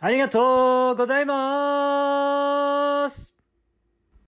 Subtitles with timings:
[0.00, 2.17] ありがとうございます。